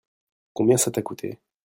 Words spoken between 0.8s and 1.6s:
t'as coûté?